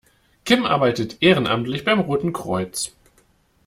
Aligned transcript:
Kim 0.45 0.65
arbeitet 0.65 1.21
ehrenamtlich 1.21 1.85
beim 1.85 1.99
Roten 1.99 2.33
Kreuz. 2.33 2.91